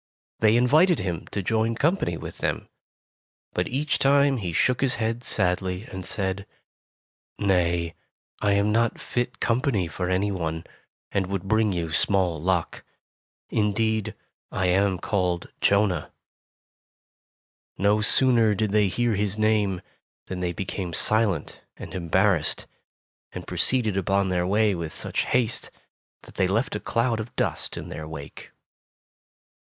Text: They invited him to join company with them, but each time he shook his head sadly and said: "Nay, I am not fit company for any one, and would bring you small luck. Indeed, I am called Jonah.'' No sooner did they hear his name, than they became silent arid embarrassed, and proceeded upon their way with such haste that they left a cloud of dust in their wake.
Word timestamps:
They 0.39 0.57
invited 0.57 0.97
him 0.97 1.27
to 1.27 1.43
join 1.43 1.75
company 1.75 2.17
with 2.17 2.39
them, 2.39 2.67
but 3.53 3.67
each 3.67 3.99
time 3.99 4.37
he 4.37 4.51
shook 4.51 4.81
his 4.81 4.95
head 4.95 5.23
sadly 5.23 5.83
and 5.91 6.03
said: 6.07 6.47
"Nay, 7.37 7.93
I 8.39 8.53
am 8.53 8.71
not 8.71 8.99
fit 8.99 9.39
company 9.39 9.85
for 9.87 10.09
any 10.09 10.31
one, 10.31 10.63
and 11.11 11.27
would 11.27 11.43
bring 11.43 11.71
you 11.71 11.91
small 11.91 12.41
luck. 12.41 12.83
Indeed, 13.51 14.15
I 14.51 14.65
am 14.69 14.97
called 14.97 15.49
Jonah.'' 15.61 16.11
No 17.77 18.01
sooner 18.01 18.55
did 18.55 18.71
they 18.71 18.87
hear 18.87 19.13
his 19.13 19.37
name, 19.37 19.83
than 20.25 20.39
they 20.39 20.51
became 20.51 20.93
silent 20.93 21.61
arid 21.77 21.93
embarrassed, 21.93 22.65
and 23.33 23.45
proceeded 23.45 23.95
upon 23.95 24.29
their 24.29 24.47
way 24.47 24.73
with 24.73 24.95
such 24.95 25.25
haste 25.25 25.69
that 26.23 26.33
they 26.33 26.47
left 26.47 26.75
a 26.75 26.79
cloud 26.79 27.19
of 27.19 27.35
dust 27.35 27.77
in 27.77 27.89
their 27.89 28.07
wake. 28.07 28.49